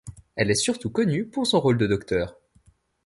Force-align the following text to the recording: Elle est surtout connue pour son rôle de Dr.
Elle 0.35 0.49
est 0.49 0.55
surtout 0.55 0.89
connue 0.89 1.27
pour 1.27 1.45
son 1.45 1.59
rôle 1.59 1.77
de 1.77 1.85
Dr. 1.85 2.33